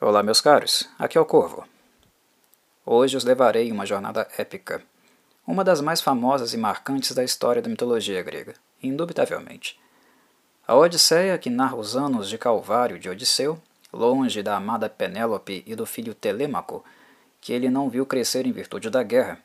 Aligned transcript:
Olá, 0.00 0.22
meus 0.22 0.40
caros, 0.40 0.88
aqui 0.96 1.18
é 1.18 1.20
o 1.20 1.26
Corvo. 1.26 1.66
Hoje 2.86 3.16
os 3.16 3.24
levarei 3.24 3.68
em 3.68 3.72
uma 3.72 3.84
jornada 3.84 4.28
épica, 4.38 4.80
uma 5.44 5.64
das 5.64 5.80
mais 5.80 6.00
famosas 6.00 6.54
e 6.54 6.56
marcantes 6.56 7.10
da 7.10 7.24
história 7.24 7.60
da 7.60 7.68
mitologia 7.68 8.22
grega, 8.22 8.54
indubitavelmente. 8.80 9.76
A 10.68 10.76
Odisseia, 10.76 11.36
que 11.36 11.50
narra 11.50 11.74
os 11.74 11.96
anos 11.96 12.28
de 12.28 12.38
Calvário 12.38 12.96
de 12.96 13.10
Odisseu, 13.10 13.60
longe 13.92 14.40
da 14.40 14.54
amada 14.54 14.88
Penélope 14.88 15.64
e 15.66 15.74
do 15.74 15.84
filho 15.84 16.14
Telêmaco, 16.14 16.84
que 17.40 17.52
ele 17.52 17.68
não 17.68 17.90
viu 17.90 18.06
crescer 18.06 18.46
em 18.46 18.52
virtude 18.52 18.90
da 18.90 19.02
guerra, 19.02 19.40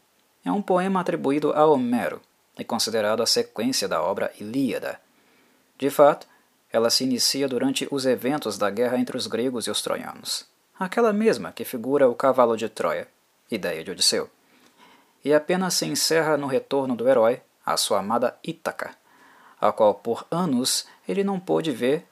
é 0.46 0.52
um 0.52 0.62
poema 0.62 1.02
atribuído 1.02 1.52
a 1.54 1.66
Homero 1.66 2.22
e 2.60 2.64
considerado 2.64 3.24
a 3.24 3.26
sequência 3.26 3.88
da 3.88 4.04
obra 4.04 4.32
Ilíada. 4.40 5.02
De 5.80 5.90
fato, 5.90 6.28
ela 6.74 6.90
se 6.90 7.04
inicia 7.04 7.48
durante 7.48 7.88
os 7.92 8.04
eventos 8.04 8.58
da 8.58 8.72
guerra 8.72 8.98
entre 8.98 9.16
os 9.16 9.28
gregos 9.28 9.68
e 9.68 9.72
os 9.72 9.82
troianos, 9.84 10.48
aquela 10.78 11.14
mesma 11.14 11.52
que 11.52 11.64
figura 11.64 12.10
o 12.10 12.16
cavalo 12.16 12.58
de 12.58 12.68
Troia, 12.68 13.08
ideia 13.52 13.84
de 13.84 13.92
Odisseu, 13.92 14.28
e 15.24 15.32
apenas 15.32 15.76
se 15.76 15.86
encerra 15.86 16.36
no 16.36 16.48
retorno 16.48 16.96
do 16.96 17.08
herói 17.08 17.40
à 17.64 17.78
sua 17.78 18.00
amada 18.00 18.36
Ítaca, 18.44 18.96
a 19.62 19.72
qual 19.72 19.94
por 19.94 20.26
anos 20.32 20.88
ele 21.08 21.24
não 21.24 21.40
pôde 21.40 21.72
ver 21.72 22.06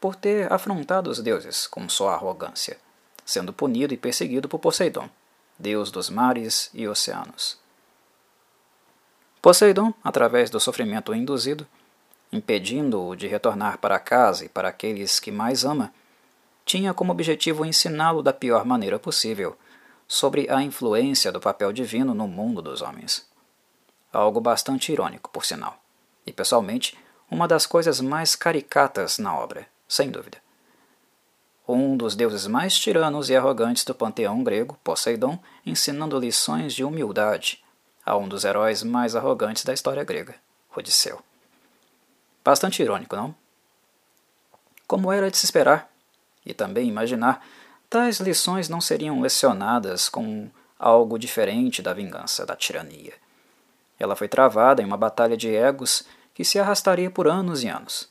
por 0.00 0.16
ter 0.16 0.52
afrontado 0.52 1.08
os 1.10 1.20
deuses 1.20 1.68
com 1.68 1.88
sua 1.88 2.14
arrogância, 2.14 2.76
sendo 3.24 3.52
punido 3.52 3.94
e 3.94 3.96
perseguido 3.96 4.48
por 4.48 4.58
Poseidon, 4.58 5.08
deus 5.56 5.92
dos 5.92 6.10
mares 6.10 6.70
e 6.74 6.88
oceanos. 6.88 7.56
Poseidon, 9.40 9.94
através 10.02 10.50
do 10.50 10.58
sofrimento 10.58 11.14
induzido, 11.14 11.66
impedindo-o 12.32 13.16
de 13.16 13.26
retornar 13.26 13.78
para 13.78 13.98
casa 13.98 14.44
e 14.44 14.48
para 14.48 14.68
aqueles 14.68 15.18
que 15.18 15.30
mais 15.30 15.64
ama, 15.64 15.92
tinha 16.64 16.92
como 16.92 17.12
objetivo 17.12 17.64
ensiná-lo 17.64 18.22
da 18.22 18.32
pior 18.32 18.64
maneira 18.64 18.98
possível 18.98 19.56
sobre 20.06 20.50
a 20.50 20.62
influência 20.62 21.32
do 21.32 21.40
papel 21.40 21.72
divino 21.72 22.14
no 22.14 22.28
mundo 22.28 22.60
dos 22.60 22.82
homens. 22.82 23.26
Algo 24.12 24.40
bastante 24.40 24.92
irônico, 24.92 25.30
por 25.30 25.44
sinal, 25.44 25.78
e 26.26 26.32
pessoalmente 26.32 26.96
uma 27.30 27.46
das 27.46 27.66
coisas 27.66 28.00
mais 28.00 28.34
caricatas 28.34 29.18
na 29.18 29.36
obra, 29.36 29.66
sem 29.86 30.10
dúvida. 30.10 30.38
Um 31.66 31.96
dos 31.96 32.16
deuses 32.16 32.46
mais 32.46 32.78
tiranos 32.78 33.28
e 33.28 33.36
arrogantes 33.36 33.84
do 33.84 33.94
panteão 33.94 34.42
grego, 34.42 34.78
Poseidon, 34.82 35.38
ensinando 35.66 36.18
lições 36.18 36.72
de 36.72 36.82
humildade 36.82 37.62
a 38.04 38.16
um 38.16 38.26
dos 38.26 38.44
heróis 38.46 38.82
mais 38.82 39.14
arrogantes 39.14 39.64
da 39.64 39.74
história 39.74 40.02
grega, 40.02 40.34
Odisseu. 40.74 41.22
Bastante 42.48 42.82
irônico, 42.82 43.14
não? 43.14 43.34
Como 44.86 45.12
era 45.12 45.30
de 45.30 45.36
se 45.36 45.44
esperar, 45.44 45.86
e 46.46 46.54
também 46.54 46.88
imaginar, 46.88 47.46
tais 47.90 48.20
lições 48.20 48.70
não 48.70 48.80
seriam 48.80 49.20
lecionadas 49.20 50.08
com 50.08 50.48
algo 50.78 51.18
diferente 51.18 51.82
da 51.82 51.92
vingança, 51.92 52.46
da 52.46 52.56
tirania. 52.56 53.12
Ela 53.98 54.16
foi 54.16 54.28
travada 54.28 54.80
em 54.80 54.86
uma 54.86 54.96
batalha 54.96 55.36
de 55.36 55.54
egos 55.54 56.04
que 56.32 56.42
se 56.42 56.58
arrastaria 56.58 57.10
por 57.10 57.28
anos 57.28 57.62
e 57.62 57.68
anos. 57.68 58.08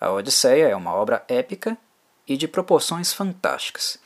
A 0.00 0.10
Odisseia 0.10 0.66
é 0.66 0.74
uma 0.74 0.92
obra 0.92 1.24
épica 1.28 1.78
e 2.26 2.36
de 2.36 2.48
proporções 2.48 3.12
fantásticas, 3.12 4.00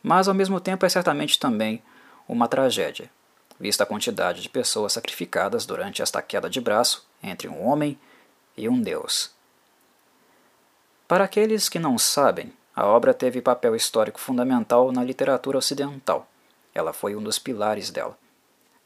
mas 0.00 0.28
ao 0.28 0.34
mesmo 0.34 0.60
tempo 0.60 0.86
é 0.86 0.88
certamente 0.88 1.36
também 1.36 1.82
uma 2.28 2.46
tragédia, 2.46 3.10
vista 3.58 3.82
a 3.82 3.86
quantidade 3.86 4.40
de 4.40 4.48
pessoas 4.48 4.92
sacrificadas 4.92 5.66
durante 5.66 6.00
esta 6.00 6.22
queda 6.22 6.48
de 6.48 6.60
braço 6.60 7.04
entre 7.20 7.48
um 7.48 7.66
homem 7.66 7.98
e 8.58 8.68
um 8.68 8.80
Deus. 8.80 9.30
Para 11.06 11.24
aqueles 11.24 11.68
que 11.68 11.78
não 11.78 11.96
sabem, 11.96 12.52
a 12.76 12.86
obra 12.86 13.14
teve 13.14 13.40
papel 13.40 13.74
histórico 13.74 14.20
fundamental 14.20 14.92
na 14.92 15.02
literatura 15.02 15.58
ocidental. 15.58 16.28
Ela 16.74 16.92
foi 16.92 17.16
um 17.16 17.22
dos 17.22 17.38
pilares 17.38 17.90
dela. 17.90 18.16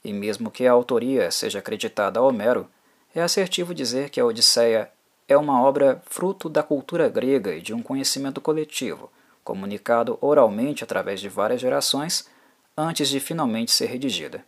E 0.05 0.12
mesmo 0.12 0.51
que 0.51 0.67
a 0.67 0.73
autoria 0.73 1.31
seja 1.31 1.58
acreditada 1.58 2.20
a 2.20 2.23
Homero, 2.23 2.69
é 3.14 3.20
assertivo 3.20 3.74
dizer 3.74 4.08
que 4.08 4.20
a 4.20 4.24
Odisseia 4.24 4.91
é 5.29 5.36
uma 5.36 5.61
obra 5.61 6.01
fruto 6.07 6.48
da 6.48 6.63
cultura 6.63 7.08
grega 7.08 7.55
e 7.55 7.61
de 7.61 7.74
um 7.74 7.83
conhecimento 7.83 8.41
coletivo, 8.41 9.11
comunicado 9.42 10.17
oralmente 10.20 10.85
através 10.85 11.20
de 11.20 11.29
várias 11.29 11.61
gerações 11.61 12.29
antes 12.77 13.08
de 13.08 13.20
finalmente 13.20 13.70
ser 13.70 13.86
redigida. 13.86 14.45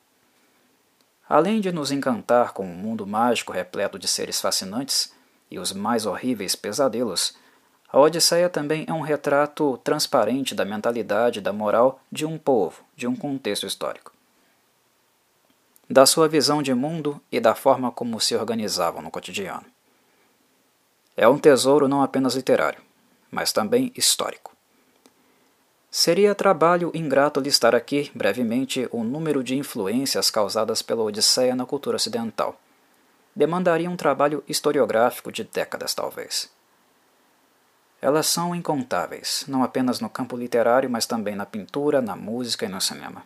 Além 1.29 1.61
de 1.61 1.73
nos 1.73 1.91
encantar 1.91 2.53
com 2.53 2.65
um 2.65 2.75
mundo 2.75 3.07
mágico 3.07 3.53
repleto 3.53 3.99
de 3.99 4.07
seres 4.07 4.41
fascinantes 4.41 5.13
e 5.51 5.59
os 5.59 5.73
mais 5.73 6.05
horríveis 6.05 6.55
pesadelos, 6.55 7.37
a 7.91 7.99
Odisseia 7.99 8.51
também 8.51 8.85
é 8.89 8.93
um 8.93 9.01
retrato 9.01 9.79
transparente 9.85 10.55
da 10.55 10.65
mentalidade 10.65 11.39
e 11.39 11.43
da 11.43 11.53
moral 11.53 12.01
de 12.11 12.27
um 12.27 12.37
povo, 12.37 12.83
de 12.97 13.07
um 13.07 13.15
contexto 13.15 13.67
histórico. 13.67 14.13
Da 15.89 16.05
sua 16.05 16.29
visão 16.29 16.63
de 16.63 16.75
mundo 16.75 17.21
e 17.31 17.39
da 17.39 17.55
forma 17.55 17.91
como 17.91 18.21
se 18.21 18.35
organizavam 18.35 19.01
no 19.01 19.11
cotidiano. 19.11 19.67
É 21.17 21.29
um 21.29 21.39
tesouro 21.39 21.87
não 21.87 22.03
apenas 22.03 22.35
literário, 22.35 22.83
mas 23.31 23.53
também 23.53 23.93
histórico. 23.97 24.54
Seria 26.05 26.35
trabalho 26.35 26.91
ingrato 26.93 27.41
listar 27.41 27.75
aqui, 27.75 28.13
brevemente, 28.15 28.87
o 28.93 29.03
número 29.03 29.43
de 29.43 29.57
influências 29.57 30.31
causadas 30.31 30.83
pela 30.83 31.03
Odisseia 31.03 31.57
na 31.57 31.65
cultura 31.65 31.97
ocidental. 31.97 32.61
Demandaria 33.35 33.89
um 33.89 33.97
trabalho 33.97 34.45
historiográfico 34.47 35.33
de 35.33 35.45
décadas, 35.45 35.95
talvez. 35.95 36.53
Elas 38.03 38.27
são 38.27 38.55
incontáveis, 38.55 39.47
não 39.49 39.65
apenas 39.65 39.99
no 39.99 40.11
campo 40.11 40.37
literário, 40.37 40.91
mas 40.91 41.07
também 41.07 41.35
na 41.35 41.47
pintura, 41.47 42.03
na 42.03 42.15
música 42.15 42.67
e 42.67 42.69
no 42.69 42.83
cinema. 42.83 43.25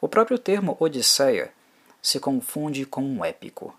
O 0.00 0.08
próprio 0.08 0.38
termo 0.38 0.76
Odisseia 0.78 1.52
se 2.00 2.20
confunde 2.20 2.86
com 2.86 3.02
um 3.02 3.24
épico. 3.24 3.74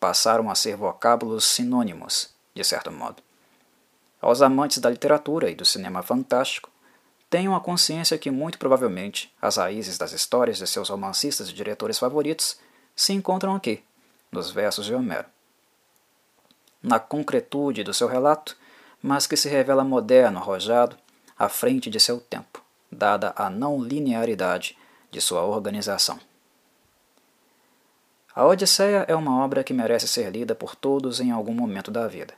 Passaram 0.00 0.48
a 0.48 0.54
ser 0.54 0.76
vocábulos 0.76 1.44
sinônimos, 1.44 2.30
de 2.54 2.64
certo 2.64 2.90
modo. 2.90 3.22
Aos 4.18 4.40
amantes 4.40 4.78
da 4.78 4.88
literatura 4.88 5.50
e 5.50 5.54
do 5.54 5.66
cinema 5.66 6.02
fantástico, 6.02 6.70
tenham 7.30 7.54
a 7.54 7.60
consciência 7.60 8.18
que, 8.18 8.30
muito 8.30 8.58
provavelmente, 8.58 9.32
as 9.40 9.56
raízes 9.56 9.98
das 9.98 10.12
histórias 10.12 10.58
de 10.58 10.66
seus 10.66 10.88
romancistas 10.88 11.48
e 11.48 11.52
diretores 11.52 11.98
favoritos 11.98 12.58
se 12.96 13.12
encontram 13.12 13.54
aqui, 13.54 13.82
nos 14.32 14.50
versos 14.50 14.86
de 14.86 14.94
Homero. 14.94 15.26
Na 16.82 16.98
concretude 16.98 17.84
do 17.84 17.92
seu 17.92 18.08
relato, 18.08 18.56
mas 19.02 19.26
que 19.26 19.36
se 19.36 19.48
revela 19.48 19.84
moderno, 19.84 20.38
arrojado, 20.38 20.96
à 21.38 21.48
frente 21.48 21.88
de 21.88 22.00
seu 22.00 22.20
tempo, 22.20 22.62
dada 22.90 23.32
a 23.36 23.48
não 23.48 23.82
linearidade 23.82 24.76
de 25.10 25.20
sua 25.20 25.44
organização. 25.44 26.18
A 28.34 28.44
Odisseia 28.44 29.04
é 29.08 29.14
uma 29.14 29.44
obra 29.44 29.64
que 29.64 29.74
merece 29.74 30.06
ser 30.06 30.30
lida 30.30 30.54
por 30.54 30.74
todos 30.74 31.20
em 31.20 31.30
algum 31.30 31.54
momento 31.54 31.90
da 31.90 32.06
vida. 32.06 32.34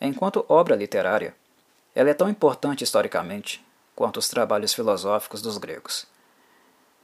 Enquanto 0.00 0.44
obra 0.48 0.76
literária, 0.76 1.34
ela 1.94 2.10
é 2.10 2.14
tão 2.14 2.28
importante 2.28 2.84
historicamente 2.84 3.65
quanto 3.96 4.18
os 4.18 4.28
trabalhos 4.28 4.74
filosóficos 4.74 5.40
dos 5.40 5.56
gregos. 5.56 6.06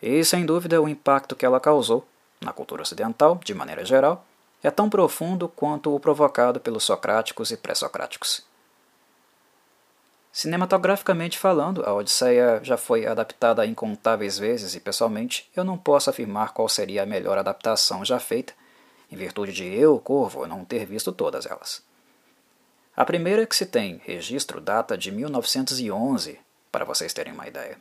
E, 0.01 0.23
sem 0.25 0.45
dúvida, 0.45 0.81
o 0.81 0.89
impacto 0.89 1.35
que 1.35 1.47
ela 1.47 1.59
causou, 1.59 2.07
na 2.41 2.53
cultura 2.53 2.83
ocidental, 2.83 3.41
de 3.43 3.55
maneira 3.55 3.85
geral, 3.85 4.25
é 4.63 4.71
tão 4.71 4.91
profundo 4.91 5.49
quanto 5.49 5.95
o 5.95 5.99
provocado 5.99 6.61
pelos 6.61 6.85
socráticos 6.85 7.51
e 7.51 7.57
pré-socráticos. 7.57 8.45
Cinematograficamente 10.33 11.39
falando, 11.39 11.85
a 11.85 11.93
Odisseia 11.93 12.61
já 12.63 12.77
foi 12.77 13.07
adaptada 13.07 13.67
incontáveis 13.67 14.39
vezes 14.39 14.75
e, 14.75 14.81
pessoalmente, 14.81 15.51
eu 15.55 15.65
não 15.65 15.77
posso 15.77 16.11
afirmar 16.11 16.53
qual 16.53 16.69
seria 16.69 17.03
a 17.03 17.07
melhor 17.07 17.39
adaptação 17.39 18.05
já 18.05 18.19
feita, 18.19 18.55
em 19.11 19.17
virtude 19.17 19.53
de 19.53 19.65
eu, 19.65 19.99
Corvo, 19.99 20.47
não 20.47 20.65
ter 20.65 20.87
visto 20.87 21.13
todas 21.13 21.45
elas. 21.45 21.83
A 22.97 23.05
primeira 23.05 23.47
que 23.47 23.57
se 23.57 23.67
tem 23.67 24.01
registro 24.05 24.61
data 24.61 24.97
de 24.97 25.11
1911, 25.11 26.39
para 26.73 26.85
vocês 26.87 27.13
terem 27.13 27.33
uma 27.33 27.47
ideia. 27.47 27.79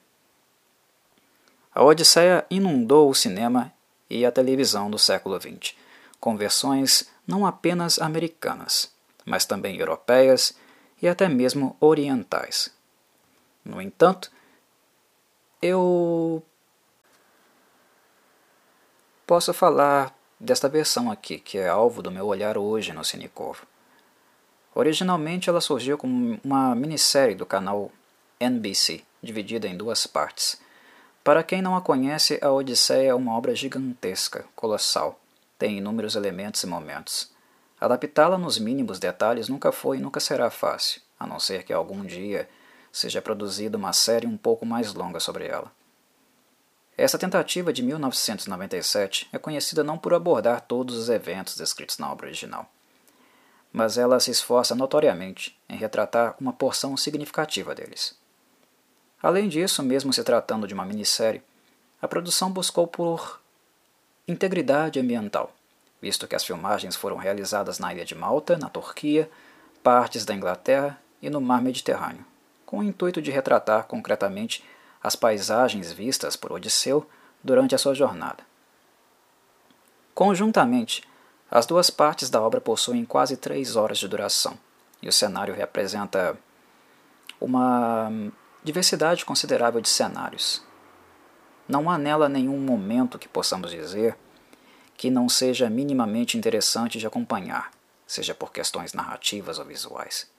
A 1.73 1.81
Odisseia 1.83 2.45
inundou 2.49 3.09
o 3.09 3.15
cinema 3.15 3.73
e 4.09 4.25
a 4.25 4.31
televisão 4.31 4.91
do 4.91 4.99
século 4.99 5.39
XX, 5.39 5.73
com 6.19 6.35
versões 6.35 7.09
não 7.25 7.45
apenas 7.45 7.97
americanas, 7.97 8.91
mas 9.25 9.45
também 9.45 9.77
europeias 9.77 10.53
e 11.01 11.07
até 11.07 11.29
mesmo 11.29 11.77
orientais. 11.79 12.69
No 13.63 13.81
entanto, 13.81 14.29
eu 15.61 16.43
posso 19.25 19.53
falar 19.53 20.13
desta 20.37 20.67
versão 20.67 21.09
aqui, 21.09 21.39
que 21.39 21.57
é 21.57 21.69
alvo 21.69 22.01
do 22.01 22.11
meu 22.11 22.25
olhar 22.27 22.57
hoje 22.57 22.91
no 22.91 23.05
Cinecorvo. 23.05 23.65
Originalmente 24.75 25.49
ela 25.49 25.61
surgiu 25.61 25.97
como 25.97 26.39
uma 26.43 26.75
minissérie 26.75 27.35
do 27.35 27.45
canal 27.45 27.91
NBC, 28.41 29.03
dividida 29.21 29.67
em 29.67 29.77
duas 29.77 30.07
partes. 30.07 30.59
Para 31.23 31.43
quem 31.43 31.61
não 31.61 31.75
a 31.75 31.81
conhece, 31.81 32.39
a 32.41 32.49
Odisseia 32.49 33.11
é 33.11 33.13
uma 33.13 33.37
obra 33.37 33.53
gigantesca, 33.55 34.45
colossal, 34.55 35.19
tem 35.59 35.77
inúmeros 35.77 36.15
elementos 36.15 36.63
e 36.63 36.67
momentos. 36.67 37.31
Adaptá-la 37.79 38.39
nos 38.39 38.57
mínimos 38.57 38.97
detalhes 38.97 39.47
nunca 39.47 39.71
foi 39.71 39.97
e 39.97 40.01
nunca 40.01 40.19
será 40.19 40.49
fácil, 40.49 40.99
a 41.19 41.27
não 41.27 41.39
ser 41.39 41.63
que 41.63 41.71
algum 41.71 42.03
dia 42.03 42.49
seja 42.91 43.21
produzida 43.21 43.77
uma 43.77 43.93
série 43.93 44.25
um 44.25 44.35
pouco 44.35 44.65
mais 44.65 44.91
longa 44.95 45.19
sobre 45.19 45.45
ela. 45.45 45.71
Essa 46.97 47.19
tentativa 47.19 47.71
de 47.71 47.83
1997 47.83 49.29
é 49.31 49.37
conhecida 49.37 49.83
não 49.83 49.99
por 49.99 50.15
abordar 50.15 50.61
todos 50.61 50.95
os 50.95 51.09
eventos 51.09 51.55
descritos 51.55 51.99
na 51.99 52.11
obra 52.11 52.25
original, 52.25 52.67
mas 53.71 53.99
ela 53.99 54.19
se 54.19 54.31
esforça 54.31 54.73
notoriamente 54.73 55.55
em 55.69 55.77
retratar 55.77 56.35
uma 56.39 56.51
porção 56.51 56.97
significativa 56.97 57.75
deles. 57.75 58.19
Além 59.21 59.47
disso, 59.47 59.83
mesmo 59.83 60.11
se 60.11 60.23
tratando 60.23 60.67
de 60.67 60.73
uma 60.73 60.85
minissérie, 60.85 61.43
a 62.01 62.07
produção 62.07 62.51
buscou 62.51 62.87
por 62.87 63.39
integridade 64.27 64.99
ambiental, 64.99 65.53
visto 66.01 66.27
que 66.27 66.35
as 66.35 66.43
filmagens 66.43 66.95
foram 66.95 67.17
realizadas 67.17 67.77
na 67.77 67.93
ilha 67.93 68.03
de 68.03 68.15
Malta, 68.15 68.57
na 68.57 68.69
Turquia, 68.69 69.29
partes 69.83 70.25
da 70.25 70.33
Inglaterra 70.33 70.99
e 71.21 71.29
no 71.29 71.39
mar 71.39 71.61
Mediterrâneo, 71.61 72.25
com 72.65 72.79
o 72.79 72.83
intuito 72.83 73.21
de 73.21 73.29
retratar 73.29 73.85
concretamente 73.85 74.63
as 75.03 75.15
paisagens 75.15 75.91
vistas 75.91 76.35
por 76.35 76.51
Odisseu 76.51 77.07
durante 77.43 77.75
a 77.75 77.77
sua 77.77 77.93
jornada. 77.93 78.43
Conjuntamente, 80.15 81.03
as 81.49 81.65
duas 81.65 81.89
partes 81.89 82.29
da 82.29 82.41
obra 82.41 82.61
possuem 82.61 83.05
quase 83.05 83.37
três 83.37 83.75
horas 83.75 83.99
de 83.99 84.07
duração, 84.07 84.57
e 85.01 85.07
o 85.07 85.11
cenário 85.11 85.53
representa 85.53 86.37
uma 87.39 88.11
diversidade 88.63 89.25
considerável 89.25 89.81
de 89.81 89.89
cenários. 89.89 90.61
Não 91.67 91.89
há 91.89 91.97
nela 91.97 92.29
nenhum 92.29 92.59
momento 92.59 93.17
que 93.17 93.27
possamos 93.27 93.71
dizer 93.71 94.17
que 94.95 95.09
não 95.09 95.27
seja 95.27 95.69
minimamente 95.69 96.37
interessante 96.37 96.99
de 96.99 97.07
acompanhar, 97.07 97.71
seja 98.05 98.35
por 98.35 98.51
questões 98.51 98.93
narrativas 98.93 99.57
ou 99.57 99.65
visuais. 99.65 100.29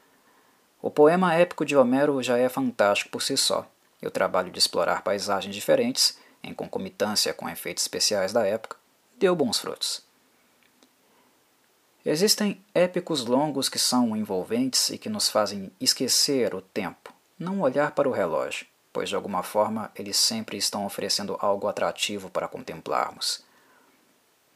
O 0.81 0.91
poema 0.91 1.35
épico 1.35 1.65
de 1.65 1.77
Homero 1.77 2.23
já 2.23 2.39
é 2.39 2.49
fantástico 2.49 3.11
por 3.11 3.23
si 3.23 3.37
só, 3.37 3.67
e 4.01 4.07
o 4.07 4.11
trabalho 4.11 4.51
de 4.51 4.59
explorar 4.59 5.03
paisagens 5.03 5.55
diferentes, 5.55 6.19
em 6.43 6.53
concomitância 6.53 7.33
com 7.33 7.49
efeitos 7.49 7.85
especiais 7.85 8.33
da 8.33 8.47
época, 8.47 8.77
deu 9.17 9.35
bons 9.35 9.59
frutos. 9.59 10.03
Existem 12.05 12.61
épicos 12.75 13.25
longos 13.25 13.69
que 13.69 13.79
são 13.79 14.17
envolventes 14.17 14.91
e 14.91 14.99
que 14.99 15.09
nos 15.09 15.29
fazem 15.29 15.71
esquecer 15.81 16.53
o 16.53 16.61
tempo, 16.61 17.15
não 17.39 17.61
olhar 17.61 17.93
para 17.93 18.09
o 18.09 18.13
relógio, 18.13 18.67
pois 18.93 19.09
de 19.09 19.15
alguma 19.15 19.43
forma 19.43 19.91
eles 19.95 20.17
sempre 20.17 20.57
estão 20.57 20.85
oferecendo 20.87 21.37
algo 21.41 21.69
atrativo 21.69 22.31
para 22.31 22.49
contemplarmos. 22.49 23.45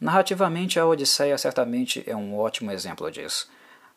Narrativamente, 0.00 0.78
a 0.78 0.86
Odisseia 0.86 1.38
certamente 1.38 2.04
é 2.06 2.14
um 2.14 2.38
ótimo 2.38 2.70
exemplo 2.70 3.10
disso, 3.10 3.50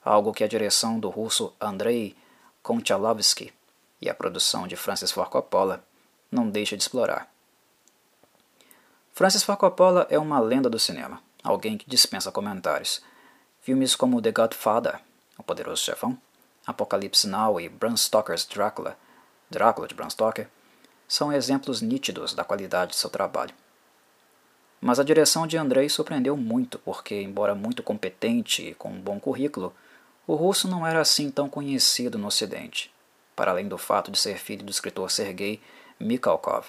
algo 0.04 0.34
que 0.34 0.44
a 0.44 0.48
direção 0.48 1.00
do 1.00 1.10
russo 1.10 1.54
Andrei 1.60 2.16
Konchalovsky 2.64 3.54
e 4.02 4.10
a 4.10 4.14
produção 4.14 4.66
de 4.66 4.76
Francis 4.76 5.12
Ford 5.12 5.30
Coppola 5.30 5.84
não 6.32 6.50
deixa 6.50 6.78
de 6.78 6.84
explorar. 6.84 7.30
Francis 9.12 9.44
Ford 9.44 9.60
Coppola 9.60 10.08
é 10.10 10.18
uma 10.18 10.40
lenda 10.40 10.70
do 10.70 10.80
cinema, 10.80 11.22
alguém 11.44 11.78
que 11.78 11.90
dispensa 11.90 12.32
comentários. 12.32 13.02
Filmes 13.62 13.94
como 13.96 14.22
The 14.22 14.32
Godfather, 14.32 15.02
O 15.38 15.44
Poderoso 15.44 15.84
Chefão, 15.84 16.18
Apocalipse 16.70 17.28
Now 17.28 17.60
e 17.60 17.68
Bram 17.68 17.98
Stoker's 17.98 18.46
Drácula, 18.46 18.98
Drácula 19.50 19.88
de 19.88 19.96
Bram 19.96 20.10
Stoker, 20.10 20.48
são 21.08 21.34
exemplos 21.34 21.82
nítidos 21.82 22.34
da 22.34 22.44
qualidade 22.44 22.92
de 22.92 22.98
seu 22.98 23.10
trabalho. 23.10 23.54
Mas 24.80 25.00
a 25.00 25.04
direção 25.04 25.46
de 25.46 25.58
Andrei 25.58 25.90
surpreendeu 25.90 26.38
muito, 26.38 26.80
porque, 26.80 27.22
embora 27.22 27.56
muito 27.56 27.84
competente 27.84 28.70
e 28.70 28.74
com 28.74 28.90
um 28.90 29.02
bom 29.02 29.20
currículo, 29.20 29.74
o 30.26 30.36
russo 30.36 30.68
não 30.68 30.86
era 30.86 31.02
assim 31.02 31.30
tão 31.30 31.50
conhecido 31.50 32.18
no 32.18 32.28
Ocidente 32.28 32.92
para 33.40 33.52
além 33.52 33.70
do 33.70 33.78
fato 33.78 34.12
de 34.12 34.20
ser 34.20 34.38
filho 34.38 34.66
do 34.66 34.70
escritor 34.70 35.10
Sergei 35.10 35.62
Mikhalkov. 35.98 36.68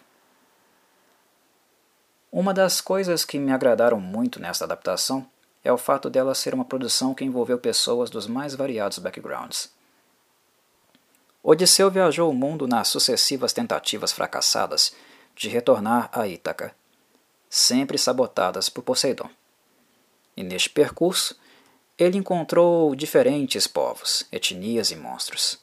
Uma 2.31 2.55
das 2.55 2.81
coisas 2.81 3.25
que 3.25 3.41
me 3.41 3.51
agradaram 3.51 3.99
muito 3.99 4.39
nesta 4.39 4.67
adaptação 4.67 5.27
é 5.65 5.73
o 5.73 5.77
fato 5.77 6.09
dela 6.09 6.33
ser 6.33 6.55
uma 6.55 6.65
produção 6.65 7.13
que 7.13 7.25
envolveu 7.25 7.59
pessoas 7.59 8.09
dos 8.09 8.29
mais 8.29 8.55
variados 8.55 9.01
backgrounds. 9.01 9.69
Odisseu 11.43 11.91
viajou 11.91 12.31
o 12.31 12.35
mundo 12.35 12.67
nas 12.67 12.89
sucessivas 12.89 13.53
tentativas 13.53 14.13
fracassadas 14.13 14.95
de 15.35 15.49
retornar 15.49 16.11
a 16.13 16.29
Ítaca, 16.29 16.75
sempre 17.49 17.97
sabotadas 17.97 18.69
por 18.69 18.83
Poseidon. 18.83 19.29
E 20.37 20.43
neste 20.43 20.69
percurso, 20.69 21.39
ele 21.99 22.19
encontrou 22.19 22.95
diferentes 22.95 23.67
povos, 23.67 24.27
etnias 24.31 24.91
e 24.91 24.97
monstros. 24.97 25.59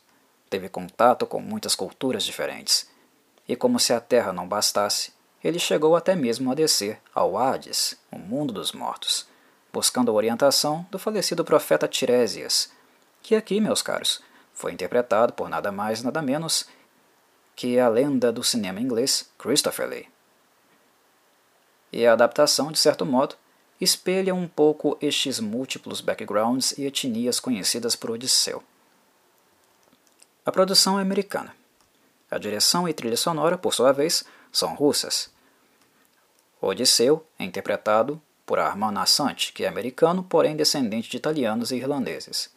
Teve 0.50 0.68
contato 0.68 1.25
com 1.25 1.39
muitas 1.39 1.75
culturas 1.75 2.24
diferentes. 2.24 2.89
E 3.47 3.56
como 3.56 3.79
se 3.79 3.94
a 3.94 4.00
terra 4.00 4.33
não 4.33 4.47
bastasse, 4.47 5.13
ele 5.44 5.59
chegou 5.59 5.95
até 5.95 6.15
mesmo 6.15 6.51
a 6.51 6.56
descer 6.56 7.00
ao 7.13 7.38
Hades, 7.38 7.95
o 8.12 8.18
mundo 8.18 8.51
dos 8.51 8.71
mortos, 8.71 9.27
buscando 9.71 10.09
a 10.09 10.13
orientação 10.13 10.85
do 10.89 10.97
falecido 10.97 11.45
profeta 11.45 11.88
Tiresias, 11.88 12.71
que 13.21 13.35
aqui, 13.35 13.62
meus 13.62 13.81
caros, 13.81 14.21
foi 14.57 14.71
interpretado 14.71 15.33
por 15.33 15.48
nada 15.50 15.71
mais 15.71 16.01
nada 16.01 16.19
menos 16.19 16.68
que 17.56 17.80
a 17.80 17.88
lenda 17.88 18.31
do 18.31 18.44
cinema 18.44 18.81
inglês 18.81 19.30
Christopher 19.38 19.88
Lee. 19.88 20.09
E 21.92 22.07
a 22.07 22.13
adaptação, 22.13 22.71
de 22.71 22.80
certo 22.80 23.06
modo, 23.06 23.36
espelha 23.80 24.33
um 24.33 24.48
pouco 24.48 24.98
estes 25.00 25.39
múltiplos 25.39 26.01
backgrounds 26.01 26.71
e 26.75 26.86
etnias 26.86 27.39
conhecidas 27.39 27.95
por 27.95 28.09
Odisseu. 28.09 28.63
A 30.44 30.51
produção 30.51 30.98
é 30.98 31.03
americana. 31.03 31.56
A 32.31 32.39
direção 32.39 32.89
e 32.89 32.94
trilha 32.94 33.15
sonora, 33.15 33.60
por 33.60 33.75
sua 33.75 33.92
vez, 33.92 34.25
são 34.51 34.74
russas. 34.74 35.31
Odisseu 36.60 37.24
é 37.38 37.44
interpretado 37.44 38.19
por 38.44 38.57
Armand 38.57 38.98
Assante, 39.00 39.53
que 39.53 39.65
é 39.65 39.68
americano, 39.68 40.24
porém 40.24 40.56
descendente 40.56 41.12
de 41.12 41.18
italianos 41.18 41.71
e 41.71 41.75
irlandeses. 41.75 42.56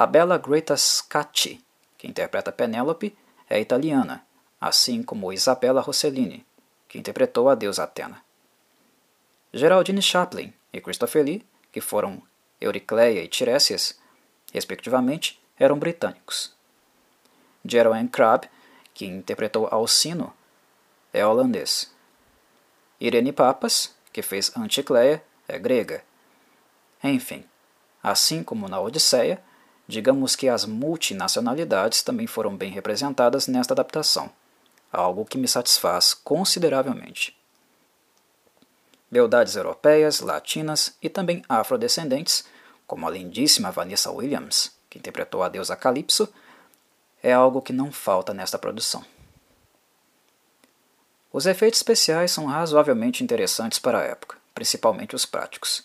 A 0.00 0.06
bela 0.06 0.38
Greta 0.38 0.78
Scacchi, 0.78 1.62
que 1.98 2.08
interpreta 2.08 2.50
Penélope, 2.50 3.14
é 3.50 3.60
italiana, 3.60 4.24
assim 4.58 5.02
como 5.02 5.30
Isabella 5.30 5.82
Rossellini, 5.82 6.46
que 6.88 6.98
interpretou 6.98 7.50
a 7.50 7.54
deusa 7.54 7.84
Atena. 7.84 8.24
Geraldine 9.52 10.00
Chaplin 10.00 10.54
e 10.72 10.80
Christopher 10.80 11.22
Lee, 11.22 11.46
que 11.70 11.82
foram 11.82 12.22
Euricleia 12.58 13.22
e 13.22 13.28
Tiresias, 13.28 14.00
respectivamente, 14.54 15.38
eram 15.58 15.78
britânicos. 15.78 16.56
Gerald 17.62 18.08
Crabbe, 18.08 18.48
que 18.94 19.04
interpretou 19.04 19.68
Alcino, 19.70 20.32
é 21.12 21.26
holandês. 21.26 21.94
Irene 22.98 23.32
Papas, 23.32 23.94
que 24.14 24.22
fez 24.22 24.50
Anticleia, 24.56 25.22
é 25.46 25.58
grega. 25.58 26.02
Enfim, 27.04 27.44
assim 28.02 28.42
como 28.42 28.66
na 28.66 28.80
Odisseia, 28.80 29.44
digamos 29.90 30.34
que 30.36 30.48
as 30.48 30.64
multinacionalidades 30.64 32.02
também 32.02 32.26
foram 32.26 32.56
bem 32.56 32.70
representadas 32.70 33.46
nesta 33.46 33.74
adaptação, 33.74 34.30
algo 34.90 35.24
que 35.26 35.36
me 35.36 35.48
satisfaz 35.48 36.14
consideravelmente. 36.14 37.36
Beldades 39.10 39.56
europeias, 39.56 40.20
latinas 40.20 40.96
e 41.02 41.08
também 41.08 41.42
afrodescendentes, 41.48 42.44
como 42.86 43.06
a 43.06 43.10
lindíssima 43.10 43.72
Vanessa 43.72 44.10
Williams, 44.10 44.72
que 44.88 44.98
interpretou 44.98 45.42
a 45.42 45.48
deusa 45.48 45.76
Calypso, 45.76 46.32
é 47.22 47.32
algo 47.32 47.60
que 47.60 47.72
não 47.72 47.92
falta 47.92 48.32
nesta 48.32 48.58
produção. 48.58 49.04
Os 51.32 51.46
efeitos 51.46 51.78
especiais 51.78 52.30
são 52.32 52.46
razoavelmente 52.46 53.22
interessantes 53.22 53.78
para 53.78 53.98
a 53.98 54.04
época, 54.04 54.36
principalmente 54.54 55.14
os 55.14 55.26
práticos. 55.26 55.84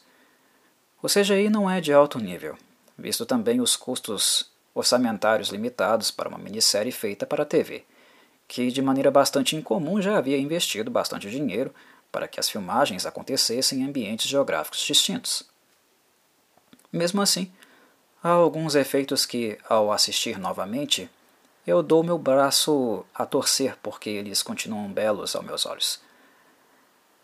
O 1.02 1.08
CGI 1.08 1.50
não 1.50 1.70
é 1.70 1.82
de 1.82 1.94
alto 1.94 2.18
nível, 2.18 2.58
visto 2.98 3.26
também 3.26 3.62
os 3.62 3.76
custos 3.76 4.50
orçamentários 4.74 5.50
limitados 5.50 6.12
para 6.12 6.30
uma 6.30 6.38
minissérie 6.38 6.92
feita 6.92 7.26
para 7.26 7.44
a 7.44 7.46
TV, 7.46 7.84
que 8.48 8.72
de 8.72 8.82
maneira 8.82 9.10
bastante 9.10 9.56
incomum 9.56 10.02
já 10.02 10.18
havia 10.18 10.38
investido 10.38 10.92
bastante 10.92 11.30
dinheiro 11.30 11.74
para 12.12 12.28
que 12.28 12.40
as 12.40 12.50
filmagens 12.50 13.06
acontecessem 13.06 13.82
em 13.82 13.86
ambientes 13.86 14.28
geográficos 14.28 14.80
distintos. 14.80 15.44
Mesmo 16.92 17.22
assim, 17.22 17.52
Há 18.26 18.30
alguns 18.30 18.74
efeitos 18.74 19.24
que, 19.24 19.56
ao 19.70 19.92
assistir 19.92 20.40
novamente, 20.40 21.08
eu 21.68 21.84
dou 21.84 22.04
meu 22.04 22.18
braço 22.18 23.06
a 23.14 23.24
torcer 23.24 23.78
porque 23.84 24.10
eles 24.10 24.42
continuam 24.42 24.92
belos 24.92 25.36
aos 25.36 25.46
meus 25.46 25.64
olhos. 25.68 26.02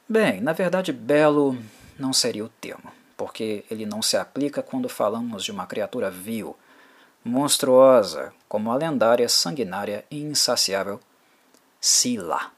Bem, 0.07 0.39
na 0.41 0.53
verdade, 0.53 0.93
belo 0.93 1.57
não 1.97 2.13
seria 2.13 2.45
o 2.45 2.49
termo, 2.49 2.91
porque 3.21 3.63
ele 3.69 3.85
não 3.85 4.01
se 4.01 4.17
aplica 4.17 4.63
quando 4.63 4.89
falamos 4.89 5.43
de 5.43 5.51
uma 5.51 5.67
criatura 5.67 6.09
vil, 6.09 6.57
monstruosa, 7.23 8.33
como 8.49 8.71
a 8.71 8.75
lendária, 8.75 9.29
sanguinária 9.29 10.03
e 10.09 10.23
insaciável 10.23 10.99
Sila. 11.79 12.51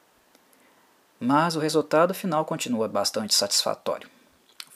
Mas 1.20 1.58
o 1.58 1.60
resultado 1.60 2.14
final 2.14 2.46
continua 2.46 2.88
bastante 2.88 3.36
satisfatório, 3.36 4.10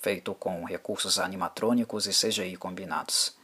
feito 0.01 0.33
com 0.33 0.65
recursos 0.65 1.19
animatrônicos 1.19 2.05
e 2.05 2.09
CGI 2.09 2.57
combinados. 2.57 3.37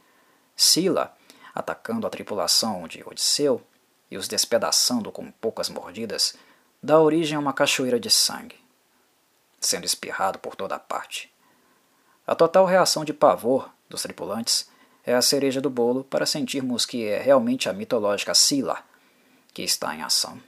Sila, 0.54 1.16
atacando 1.54 2.06
a 2.06 2.10
tripulação 2.10 2.86
de 2.86 3.02
Odisseu, 3.08 3.66
e 4.10 4.18
os 4.18 4.28
despedaçando 4.28 5.10
com 5.10 5.30
poucas 5.30 5.70
mordidas, 5.70 6.34
dá 6.82 7.00
origem 7.00 7.36
a 7.36 7.40
uma 7.40 7.54
cachoeira 7.54 7.98
de 7.98 8.10
sangue, 8.10 8.62
sendo 9.58 9.86
espirrado 9.86 10.38
por 10.38 10.54
toda 10.54 10.78
parte. 10.78 11.33
A 12.26 12.34
total 12.34 12.64
reação 12.64 13.04
de 13.04 13.12
pavor 13.12 13.70
dos 13.88 14.02
tripulantes 14.02 14.70
é 15.04 15.14
a 15.14 15.20
cereja 15.20 15.60
do 15.60 15.68
bolo 15.68 16.04
para 16.04 16.24
sentirmos 16.24 16.86
que 16.86 17.06
é 17.06 17.20
realmente 17.20 17.68
a 17.68 17.72
mitológica 17.72 18.34
Sila 18.34 18.82
que 19.52 19.62
está 19.62 19.94
em 19.94 20.02
ação. 20.02 20.40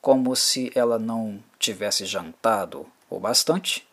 Como 0.00 0.34
se 0.34 0.72
ela 0.74 0.98
não 0.98 1.42
tivesse 1.58 2.06
jantado 2.06 2.86
o 3.10 3.20
bastante. 3.20 3.86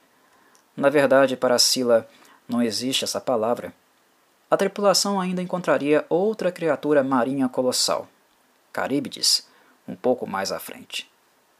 Na 0.75 0.89
verdade, 0.89 1.35
para 1.35 1.59
Sila 1.59 2.07
não 2.47 2.61
existe 2.61 3.03
essa 3.03 3.19
palavra. 3.19 3.73
A 4.49 4.57
tripulação 4.57 5.19
ainda 5.19 5.41
encontraria 5.41 6.05
outra 6.09 6.51
criatura 6.51 7.03
marinha 7.03 7.49
colossal, 7.49 8.07
Caríbides, 8.71 9.47
um 9.87 9.95
pouco 9.95 10.25
mais 10.25 10.51
à 10.51 10.59
frente. 10.59 11.11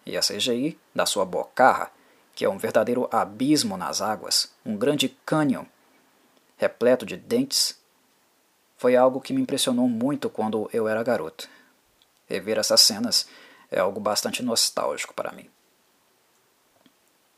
E 0.06 0.18
a 0.18 0.22
CGI 0.22 0.80
da 0.96 1.06
sua 1.06 1.26
bocarra 1.26 1.92
que 2.40 2.46
é 2.46 2.50
um 2.50 2.58
verdadeiro 2.58 3.06
abismo 3.12 3.76
nas 3.76 4.02
águas, 4.02 4.50
um 4.66 4.78
grande 4.78 5.10
cânion 5.26 5.66
repleto 6.56 7.06
de 7.06 7.18
dentes, 7.18 7.78
foi 8.78 8.96
algo 8.96 9.20
que 9.20 9.34
me 9.34 9.42
impressionou 9.42 9.90
muito 9.90 10.30
quando 10.30 10.70
eu 10.72 10.88
era 10.88 11.04
garoto. 11.04 11.50
Rever 12.30 12.58
essas 12.58 12.80
cenas 12.80 13.28
é 13.70 13.82
algo 13.82 14.00
bastante 14.00 14.42
nostálgico 14.42 15.14
para 15.14 15.34
mim. 15.34 15.50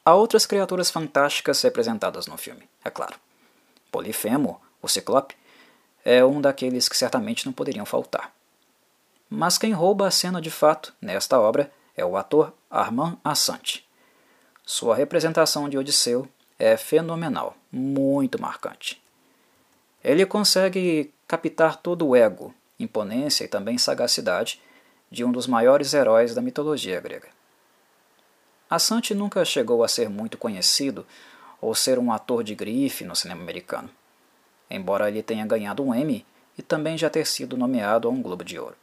Há 0.06 0.14
outras 0.14 0.46
criaturas 0.46 0.92
fantásticas 0.92 1.60
representadas 1.64 2.28
no 2.28 2.38
filme, 2.38 2.70
é 2.86 2.92
claro. 2.92 3.16
Polifemo, 3.92 4.62
o 4.84 4.88
Ciclope, 4.88 5.36
é 6.06 6.24
um 6.24 6.40
daqueles 6.40 6.88
que 6.88 6.96
certamente 6.96 7.48
não 7.48 7.54
poderiam 7.54 7.88
faltar. 7.88 8.32
Mas 9.28 9.58
quem 9.58 9.74
rouba 9.74 10.08
a 10.08 10.12
cena 10.12 10.40
de 10.40 10.52
fato 10.52 10.94
nesta 11.02 11.40
obra 11.40 11.74
é 11.98 12.06
o 12.06 12.16
ator 12.16 12.54
Armand 12.70 13.18
Assante, 13.24 13.84
sua 14.66 14.96
representação 14.96 15.68
de 15.68 15.78
Odisseu 15.78 16.28
é 16.58 16.78
fenomenal, 16.78 17.56
muito 17.72 18.40
marcante. 18.40 19.02
Ele 20.04 20.26
consegue 20.26 21.12
captar 21.28 21.78
todo 21.78 22.08
o 22.08 22.16
ego, 22.16 22.54
imponência 22.80 23.44
e 23.44 23.48
também 23.48 23.78
sagacidade 23.78 24.62
de 25.10 25.24
um 25.24 25.32
dos 25.32 25.48
maiores 25.48 25.94
heróis 25.94 26.34
da 26.34 26.42
mitologia 26.42 27.00
grega. 27.02 27.30
Assante 28.70 29.14
nunca 29.14 29.44
chegou 29.44 29.84
a 29.84 29.88
ser 29.88 30.10
muito 30.10 30.38
conhecido 30.38 31.06
ou 31.60 31.76
ser 31.76 32.00
um 32.00 32.12
ator 32.12 32.44
de 32.44 32.56
grife 32.56 33.04
no 33.04 33.16
cinema 33.16 33.42
americano, 33.42 33.90
embora 34.70 35.10
ele 35.10 35.22
tenha 35.22 35.46
ganhado 35.46 35.84
um 35.84 35.94
Emmy 35.94 36.26
e 36.58 36.62
também 36.62 36.98
já 36.98 37.10
ter 37.10 37.28
sido 37.28 37.58
nomeado 37.58 38.08
a 38.08 38.12
um 38.12 38.22
Globo 38.22 38.44
de 38.44 38.58
Ouro. 38.58 38.76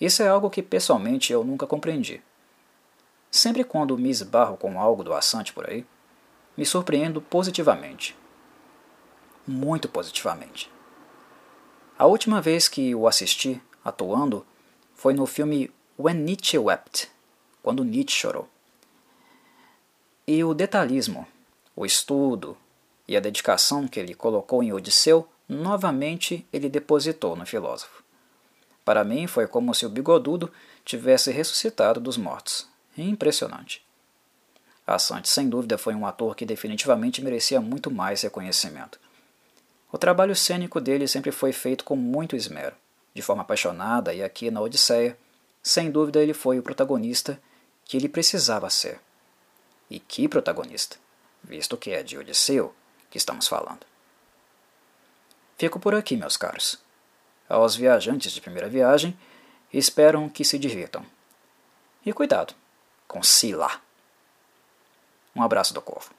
Isso 0.00 0.22
é 0.22 0.28
algo 0.28 0.48
que 0.48 0.62
pessoalmente 0.62 1.32
eu 1.32 1.44
nunca 1.44 1.66
compreendi. 1.66 2.22
Sempre 3.30 3.62
quando 3.62 3.98
me 3.98 4.08
esbarro 4.08 4.56
com 4.56 4.80
algo 4.80 5.04
do 5.04 5.12
assante 5.12 5.52
por 5.52 5.68
aí, 5.68 5.84
me 6.56 6.64
surpreendo 6.64 7.20
positivamente. 7.20 8.16
Muito 9.46 9.88
positivamente. 9.88 10.70
A 11.98 12.06
última 12.06 12.40
vez 12.40 12.68
que 12.68 12.94
o 12.94 13.06
assisti 13.06 13.62
atuando 13.84 14.46
foi 14.94 15.12
no 15.12 15.26
filme 15.26 15.70
When 15.98 16.14
Nietzsche 16.14 16.58
Wept 16.58 17.10
quando 17.62 17.84
Nietzsche 17.84 18.16
chorou. 18.16 18.48
E 20.26 20.42
o 20.42 20.54
detalhismo, 20.54 21.26
o 21.76 21.84
estudo 21.84 22.56
e 23.06 23.16
a 23.16 23.20
dedicação 23.20 23.86
que 23.86 24.00
ele 24.00 24.14
colocou 24.14 24.62
em 24.62 24.72
Odisseu, 24.72 25.28
novamente 25.48 26.46
ele 26.52 26.68
depositou 26.68 27.36
no 27.36 27.44
filósofo. 27.44 28.02
Para 28.84 29.04
mim 29.04 29.26
foi 29.26 29.46
como 29.46 29.74
se 29.74 29.84
o 29.84 29.90
bigodudo 29.90 30.50
tivesse 30.84 31.30
ressuscitado 31.30 32.00
dos 32.00 32.16
mortos 32.16 32.68
Impressionante. 33.02 33.86
Assante, 34.84 35.28
sem 35.28 35.48
dúvida, 35.48 35.78
foi 35.78 35.94
um 35.94 36.04
ator 36.04 36.34
que 36.34 36.44
definitivamente 36.44 37.22
merecia 37.22 37.60
muito 37.60 37.90
mais 37.90 38.22
reconhecimento. 38.22 38.98
O 39.92 39.96
trabalho 39.96 40.34
cênico 40.34 40.80
dele 40.80 41.06
sempre 41.06 41.30
foi 41.30 41.52
feito 41.52 41.84
com 41.84 41.94
muito 41.94 42.34
esmero, 42.34 42.74
de 43.14 43.22
forma 43.22 43.42
apaixonada, 43.42 44.12
e 44.12 44.22
aqui 44.22 44.50
na 44.50 44.60
Odisseia, 44.60 45.16
sem 45.62 45.90
dúvida, 45.90 46.20
ele 46.20 46.34
foi 46.34 46.58
o 46.58 46.62
protagonista 46.62 47.40
que 47.84 47.96
ele 47.96 48.08
precisava 48.08 48.68
ser. 48.68 49.00
E 49.88 50.00
que 50.00 50.28
protagonista, 50.28 50.96
visto 51.42 51.76
que 51.76 51.90
é 51.90 52.02
de 52.02 52.18
Odisseu 52.18 52.74
que 53.10 53.16
estamos 53.16 53.46
falando. 53.46 53.86
Fico 55.56 55.78
por 55.78 55.94
aqui, 55.94 56.16
meus 56.16 56.36
caros. 56.36 56.78
Aos 57.48 57.76
viajantes 57.76 58.32
de 58.32 58.40
primeira 58.40 58.68
viagem, 58.68 59.18
espero 59.72 60.28
que 60.30 60.44
se 60.44 60.58
divirtam. 60.58 61.04
E 62.04 62.12
cuidado! 62.12 62.54
Com 63.08 63.22
Sila. 63.22 63.80
Um 65.34 65.42
abraço 65.42 65.72
do 65.72 65.80
Corvo. 65.80 66.10